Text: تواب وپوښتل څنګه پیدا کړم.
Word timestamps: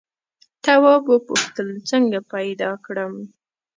تواب 0.63 1.03
وپوښتل 1.13 1.69
څنګه 1.89 2.19
پیدا 2.33 2.71
کړم. 2.85 3.13